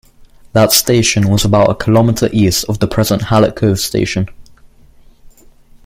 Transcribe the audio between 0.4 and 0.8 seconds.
That